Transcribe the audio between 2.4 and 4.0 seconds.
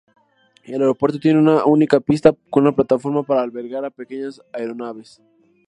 con una plataforma para albergar a